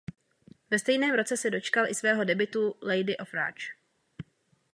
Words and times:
Ve 0.71 0.79
stejném 0.79 1.15
roce 1.15 1.37
se 1.37 1.49
dočkala 1.49 1.87
i 1.91 1.95
svého 1.95 2.23
debutu 2.23 2.75
Lady 2.81 3.17
of 3.17 3.33
Rage. 3.33 3.65